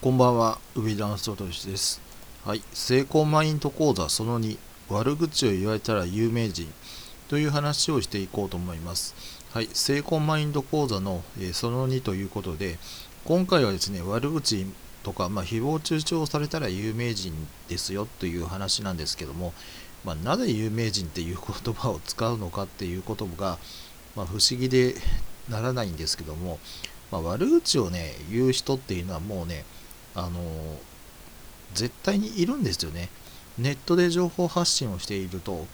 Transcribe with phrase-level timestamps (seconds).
[0.00, 2.00] こんばんは、ウビダンストトシです。
[2.44, 4.56] はい、成功マインド講座その2、
[4.88, 6.72] 悪口を言われたら有名人
[7.26, 9.16] という話をしていこうと思います。
[9.52, 12.78] はい、成功マインド講座の、えーその2ということで、
[13.24, 14.66] 今回はですね、悪口
[15.02, 17.34] とか、まあ、誹謗中傷されたら有名人
[17.68, 19.52] ですよという話なんですけども、
[20.04, 23.58] まあ、なぜ有名人っていう言葉を使うのかっていうことが、
[24.14, 24.94] まあ、不思議で
[25.48, 26.60] ならないんですけども、
[27.10, 29.64] まあ、悪口をね言う人っていうのはもうね
[30.18, 30.40] あの
[31.74, 33.08] 絶対にいるんですよね。
[33.56, 35.66] ネットで情報発信をしていると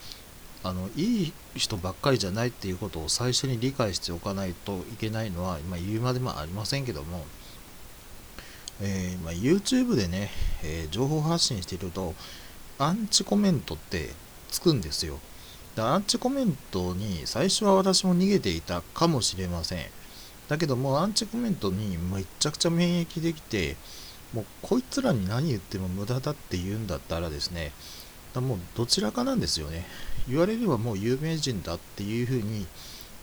[0.62, 7.24] あのいい人ばっかりじゃないっていうことを最初に理解しておかないといけないのは、まあ、言うまでもありませんけども、
[8.80, 10.30] えーまあ、YouTube でね、
[10.62, 12.14] えー情報発信していると
[12.78, 14.10] アンチコメントって
[14.50, 15.20] つくんですよ。
[15.76, 19.86] でアンチコメントに最初は私も逃げていたかもしれません。
[20.48, 23.76] だけどもアンチコメントにめっちゃくちゃ免疫できて
[24.34, 27.73] もうこいつらに何言っても無駄だって言うんだったらですね
[28.35, 29.87] だもうどちらかなんですよね。
[30.29, 32.66] 言われればもう有名人だっていうふうに、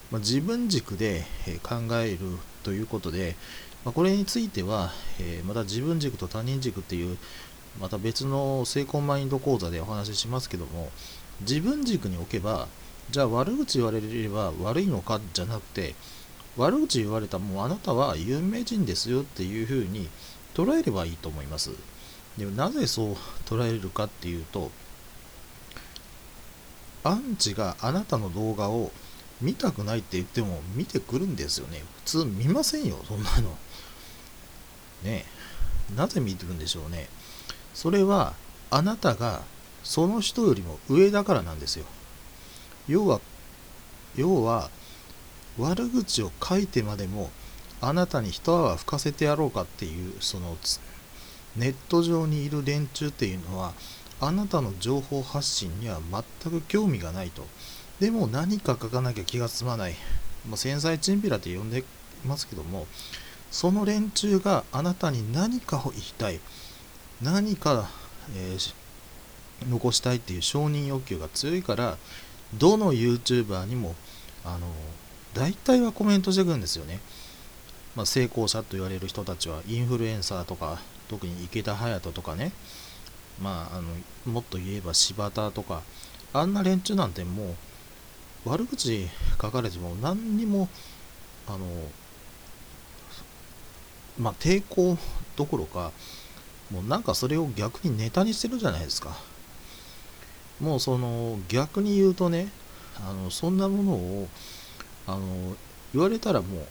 [0.09, 1.23] まあ自分軸で
[1.63, 2.19] 考える
[2.63, 3.35] ということで、
[3.83, 7.17] まあこれについては、えーまた自分軸と他人軸っていう
[7.79, 10.91] また別の成功マインド講座でお話ししますけども
[11.41, 12.67] 自分軸に置けば
[13.09, 15.95] じゃあ悪口言われれば悪いのかじゃなくて
[16.57, 20.09] 悪口言われたもうあなたは有名人ですよっていうふうに
[20.53, 21.71] 捉えればいいと思います。
[22.37, 23.13] でなぜそう
[23.45, 24.71] 捉えるかっていうと
[27.03, 28.91] アンチがあなたの動画を
[29.41, 31.83] 見たくないって言っても見てくるんですよね。
[32.05, 33.57] 普通見ませんよそんなの。
[35.03, 35.25] ね
[35.95, 37.09] なぜ見てくるんでしょうね。
[37.73, 38.33] それは
[38.69, 39.41] あなたが
[39.83, 41.85] その人よりも上だからなんですよ。
[42.87, 43.19] 要は
[44.15, 44.69] 要は
[45.57, 47.29] 悪口を書いてまでも
[47.81, 50.55] あなたに一泡吹かせてやろうかっていうその
[51.55, 53.73] ネット上にいる連中っていうのは
[54.19, 55.99] あなたの情報発信には
[56.41, 57.45] 全く興味がないと。
[57.99, 59.95] でも何か書かなきゃ気が済まない、
[60.47, 61.83] まあ、繊細チンピラって呼んで
[62.25, 62.87] ますけども
[63.51, 66.39] その連中があなたに何かを言いたい。
[67.21, 67.89] 何か、
[68.35, 68.81] えー
[69.69, 71.97] 残したいっていう承認欲求が強いから
[72.53, 73.95] どの YouTuber にも
[74.43, 74.67] あの
[75.33, 76.99] 大体はコメントしてくるんですよね、
[77.95, 80.79] まあ、成功者と言われる人たちはインフルエンサーとか
[81.09, 82.53] 特に池田隼人とかね
[83.41, 85.81] まああのもっと言えば柴田とか
[86.33, 87.55] あんな連中なんても
[88.45, 89.07] う悪口
[89.41, 90.69] 書かれても何にも
[91.47, 91.59] あの
[94.17, 94.97] まあ抵抗
[95.35, 95.91] どころか
[96.71, 99.17] もうなんかそれを逆にネタにしてるじゃないですか。
[100.61, 102.49] もうその逆に言うとね
[103.05, 104.27] あのそんなものを
[105.07, 105.57] あの
[105.93, 106.67] 言われたらもう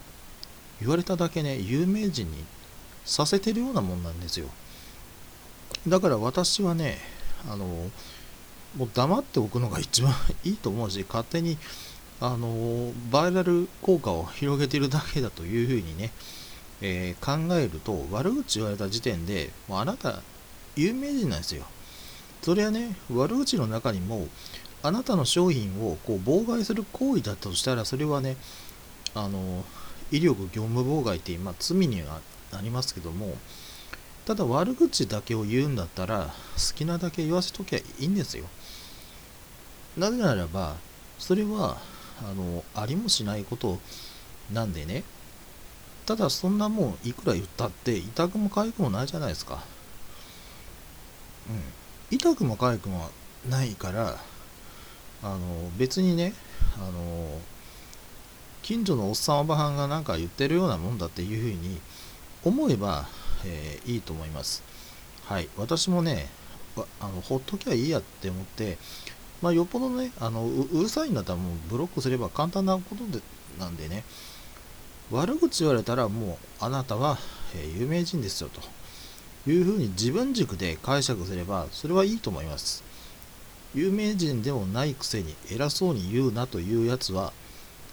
[0.80, 2.44] 言われただけね有名人に
[3.04, 4.46] させてるようなもんなんですよ。
[5.86, 6.98] だから私はね
[7.50, 7.66] あの
[8.76, 10.12] もう黙っておくのが一番
[10.44, 11.58] いいと思うし勝手に
[12.20, 16.12] あのバイラル効果を広げてるだけだというふうにね、
[16.82, 20.20] えー考えると悪口言われた時点でもうあなた
[20.76, 21.64] 有名人なんですよ。
[22.42, 24.28] それはね悪口の中にも
[24.82, 28.36] あなたの商品をこう妨害する行為だとしたらそれはね
[29.14, 29.64] あの
[30.10, 32.20] 威力業務妨害っていう、まあ、罪には
[32.52, 33.36] なりますけども
[34.26, 38.44] ただ悪口だけを言うんだったら好きなだけ言わせときゃいいんですよ。
[39.96, 40.76] なぜならば
[41.18, 41.78] それは
[42.22, 43.78] あのありもしないこと
[44.52, 45.02] なんでね。
[46.06, 49.64] ただそんなもんいくら言ったって痛くも痒くもないじゃないですか。
[51.48, 52.16] うん。
[52.16, 53.10] 痛くも痒くも
[53.48, 54.18] ないから
[55.22, 55.38] あの
[55.78, 56.34] 別にね
[56.76, 57.40] あの
[58.62, 61.80] 近所のおっさんおばはんがなんか言ってるようなもんだっていうふうに
[62.44, 63.08] 思えば、
[63.44, 64.62] えーいいと思います。
[65.24, 65.48] はい。
[65.56, 66.28] 私もね
[67.00, 68.78] あのほっときゃいいやって思って
[69.42, 73.22] まあよっぽどねあのううるさいんだったらもうブロックすれば簡単なことで
[73.58, 74.04] なんでね
[75.10, 77.18] 悪口言われたらもうあなたは、
[77.56, 78.60] えー有名人ですよと。
[79.46, 82.84] いうふうに自分軸で解釈すればそれはいいと思います。
[83.74, 87.32] 有名人でもないくせに偉そうに言うなというやつは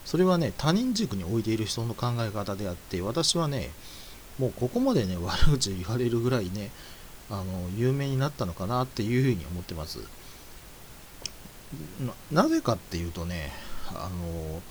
[0.07, 3.71] それはね他人軸に置いている人の考え方であって私はね
[4.39, 6.71] もうここまでね悪口言われるぐらいね
[7.29, 7.43] あの
[7.75, 9.99] 有名になったのかなっていうふうに思ってます。
[12.31, 13.51] ななぜかっていうとね
[13.89, 14.61] あの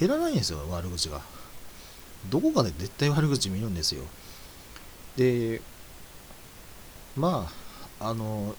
[0.00, 1.20] 減らないんですよ悪口が。
[2.28, 4.02] どこかで絶対悪口見るんですよ。
[5.16, 5.62] で
[7.16, 7.48] ま
[8.00, 8.56] ああの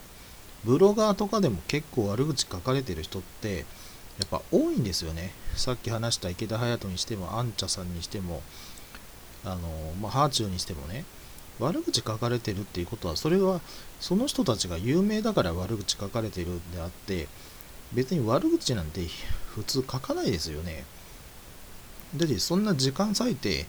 [0.64, 3.66] ブロガーとかでも結構悪口書かれてる人って
[4.20, 5.32] やっぱ多いんですよね。
[5.56, 8.42] さっき話した池田隼人にしてもアンチャさんにしても
[9.44, 9.58] あの、
[10.02, 11.06] まあ、ハーチューにしてもね
[11.60, 13.62] 悪口書かれてるっていうことはそれは
[14.00, 17.28] その人たちが有名だから悪口書かれてるんであって
[17.94, 19.02] 別に悪口なんて
[19.56, 20.84] 普通書かないですよね。
[22.14, 23.66] でそんな時間割いて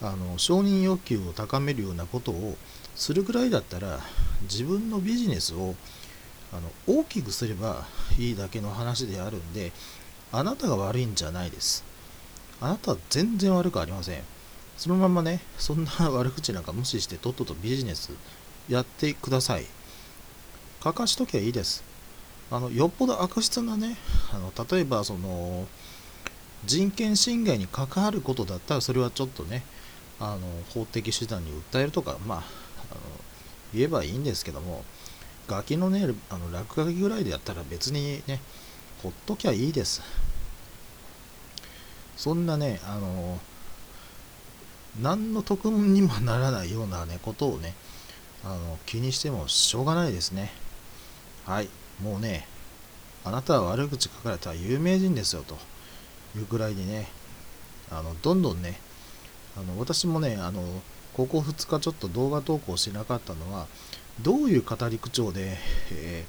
[0.00, 2.56] あの承認欲求を高めるようなことを
[2.94, 4.00] するぐらいだったら
[4.42, 5.74] 自分のビジネスを
[6.56, 6.70] あの
[7.00, 7.84] 大きくすれば
[8.18, 9.72] いいだけの話であるんで
[10.30, 11.84] あなたが悪いんじゃないです。
[12.60, 14.22] あなたは全然悪くありません。
[14.76, 18.12] そのままねそんな悪口なんか無視してとっととビジネス
[18.68, 19.66] やってください。
[20.82, 21.82] 書かしときゃいいです。
[22.50, 23.96] あのよっぽど悪質なね
[24.32, 25.66] あの例えばその
[26.66, 29.64] 人権侵害に関わることだったらそれはちょっとね
[30.20, 30.40] あの
[30.72, 32.42] 法的手段に訴えるとかまああ
[32.94, 33.00] の
[33.72, 34.84] 言えばいいんですけども
[35.48, 38.40] ガキのねあの落書きぐらいでやったら別にね
[39.02, 40.02] ほっときゃいいです
[42.16, 43.38] そんなねあの
[45.00, 47.74] 何の得にもならないようなねことをね
[48.44, 50.52] あの気にしてもしょうがないですね
[51.44, 51.68] はい
[52.02, 52.46] もうね
[53.24, 55.56] あなたは悪口書かれた有名人ですよと
[56.38, 57.08] いうくらいにね
[57.90, 58.78] あのどんどんね
[59.56, 60.62] あの私もねあの
[61.14, 63.66] ここ2日ちょっと動画投稿しなかったのは
[64.20, 65.56] どういう語り口調で、
[65.92, 66.24] え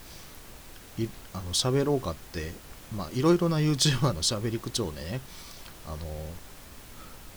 [0.97, 2.51] ー、あの喋ろうかって
[2.95, 5.21] まあいろいろな YouTuber の喋り口調でね
[5.87, 5.97] あの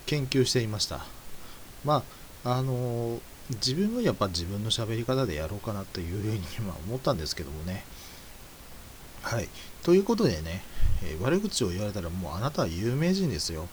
[0.07, 1.05] 研究していました。
[1.85, 2.03] ま
[2.45, 7.85] ああの自分はやっぱ自分の喋り方でやろうかなというふうに今思ったんですけどもね。
[9.23, 9.49] はい。
[9.83, 10.63] ということでね、
[11.03, 13.69] えー、悪口を言われたらもうあなたは有名人ですよ。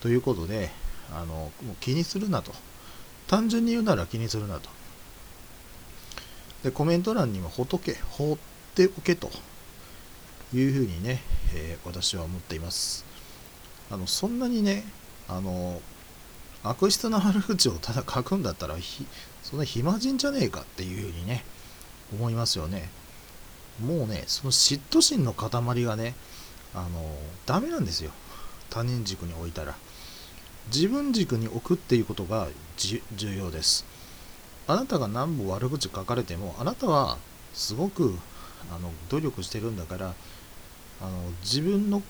[0.00, 0.70] ということで
[1.12, 2.52] あのもう気にするなと。
[3.28, 4.68] 単純に言うなら気にするなと。
[6.62, 8.36] でコメント欄にもほとけ放っ
[8.74, 9.30] ておけと
[10.54, 11.20] いうふうにね、
[11.54, 13.04] えー、私は思っています。
[13.90, 14.84] あのそんなにね
[15.28, 15.80] あの
[16.62, 18.76] 悪質な悪口をただ書くんだったら
[19.42, 21.44] そんな暇人じゃねえかっていうふうにね
[22.12, 22.90] 思いますよね。
[23.84, 25.50] もうねその嫉妬心の塊
[25.84, 26.14] がね
[26.74, 26.88] あの
[27.46, 28.12] ダメなんですよ。
[28.70, 29.74] 他人軸に置いたら。
[30.72, 33.84] 自分軸に置くっていうことが重要です。
[34.66, 37.18] あなたが何も悪口書かれてもあなたは
[37.54, 38.16] すごく
[38.74, 40.14] あの努力してるんだから
[41.00, 41.10] あの
[41.42, 42.02] 自分の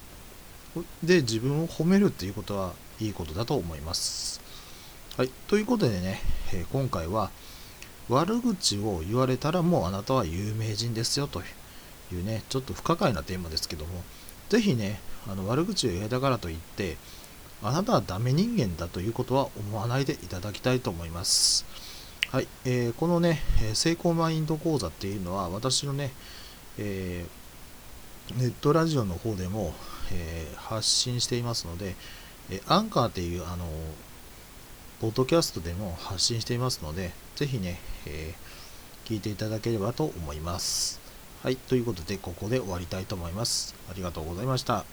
[1.03, 4.41] で自分を褒めるっていうことはいいことだと思います。
[5.17, 6.21] はい、ということでね、
[6.55, 7.31] えー、今回は
[8.09, 11.43] 悪口を言われたらもうあなたは有名人ですよと
[12.13, 14.03] いうね、ちょっと不可解なテーマですけども、
[14.49, 16.97] ぜひね、あの悪口を言われたからといって、
[17.63, 21.65] あなたはダメ人間だということは思わないでいただきたいと思います。
[22.33, 23.43] はい、えー、このね、
[23.75, 26.13] 成功マインド講座っていうのは私のね、
[26.79, 29.75] えー、ネットラジオの方でも、
[30.15, 31.95] えー、発信していますので、
[32.51, 33.67] えアンカーっていうあの
[35.03, 38.33] ポッドキャストでも発信していますので、ぜひね、え
[39.05, 41.03] 聞いていただければと思います。
[41.43, 43.75] はい、ということで、ここで終わりたいと思います。
[43.91, 44.87] ありがとうございました。